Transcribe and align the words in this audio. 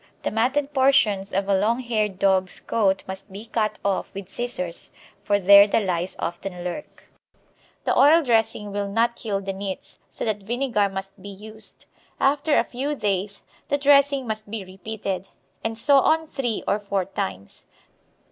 The 0.23 0.31
matted 0.31 0.73
portions 0.73 1.31
of 1.31 1.47
a 1.47 1.53
long 1.55 1.79
haired 1.81 2.17
dog's 2.17 2.59
coat 2.59 3.03
must 3.07 3.31
be 3.31 3.45
cut 3.45 3.77
off 3.85 4.11
with 4.15 4.29
scissors, 4.29 4.91
for 5.21 5.37
there 5.39 5.67
the 5.67 5.79
lice 5.79 6.15
often 6.17 6.63
lurk. 6.63 7.07
The 7.83 7.95
oil 7.95 8.23
dressing 8.23 8.71
will 8.71 8.87
not 8.89 9.15
kill 9.15 9.41
the 9.41 9.53
nits, 9.53 9.99
so 10.09 10.25
that 10.25 10.41
vinegar 10.41 10.89
must 10.89 11.21
be 11.21 11.29
used. 11.29 11.85
After 12.19 12.57
a 12.57 12.63
few 12.63 12.95
days 12.95 13.43
the 13.67 13.77
dressing 13.77 14.25
must 14.25 14.49
be 14.49 14.65
repeated, 14.65 15.27
and 15.63 15.77
so 15.77 15.99
on 15.99 16.25
three 16.29 16.63
or 16.67 16.79
four 16.79 17.05
times. 17.05 17.65